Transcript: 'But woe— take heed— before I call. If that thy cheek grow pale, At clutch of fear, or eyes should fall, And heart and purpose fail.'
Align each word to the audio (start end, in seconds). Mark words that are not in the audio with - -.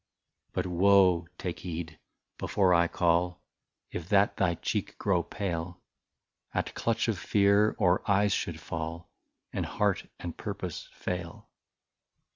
'But 0.55 0.65
woe— 0.65 1.27
take 1.37 1.59
heed— 1.59 1.99
before 2.39 2.73
I 2.73 2.87
call. 2.87 3.43
If 3.91 4.09
that 4.09 4.35
thy 4.37 4.55
cheek 4.55 4.97
grow 4.97 5.21
pale, 5.21 5.79
At 6.55 6.73
clutch 6.73 7.07
of 7.07 7.19
fear, 7.19 7.75
or 7.77 8.01
eyes 8.09 8.33
should 8.33 8.59
fall, 8.59 9.11
And 9.53 9.63
heart 9.63 10.07
and 10.19 10.35
purpose 10.35 10.89
fail.' 10.91 11.49